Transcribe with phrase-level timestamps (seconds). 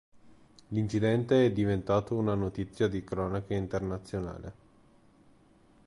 [0.69, 4.53] L'incidente è diventato una notizia di cronaca internazionale.